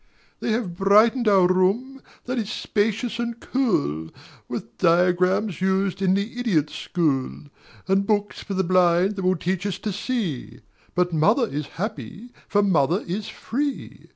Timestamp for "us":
9.67-9.77